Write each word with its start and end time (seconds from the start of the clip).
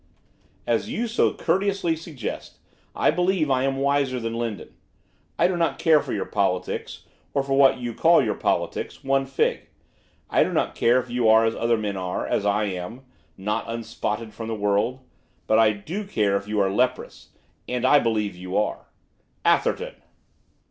'As 0.65 0.89
you 0.89 1.05
so 1.07 1.31
courteously 1.31 1.95
suggest, 1.95 2.57
I 2.95 3.11
believe 3.11 3.51
I 3.51 3.61
am 3.61 3.77
wiser 3.77 4.19
than 4.19 4.33
Lindon. 4.33 4.73
I 5.37 5.47
do 5.47 5.55
not 5.55 5.77
care 5.77 6.01
for 6.01 6.11
your 6.11 6.25
politics, 6.25 7.05
or 7.35 7.43
for 7.43 7.53
what 7.55 7.77
you 7.77 7.93
call 7.93 8.19
your 8.23 8.33
politics, 8.33 9.03
one 9.03 9.27
fig. 9.27 9.67
I 10.27 10.43
do 10.43 10.51
not 10.51 10.73
care 10.73 10.99
if 10.99 11.11
you 11.11 11.29
are 11.29 11.45
as 11.45 11.55
other 11.55 11.77
men 11.77 11.97
are, 11.97 12.25
as 12.25 12.47
I 12.47 12.63
am, 12.63 13.01
not 13.37 13.65
unspotted 13.69 14.33
from 14.33 14.47
the 14.47 14.55
world! 14.55 15.01
But 15.45 15.59
I 15.59 15.71
do 15.71 16.03
care 16.03 16.35
if 16.35 16.47
you 16.47 16.59
are 16.61 16.71
leprous. 16.71 17.29
And 17.69 17.85
I 17.85 17.99
believe 17.99 18.35
you 18.35 18.57
are.' 18.57 18.87
'Atherton! 19.45 19.93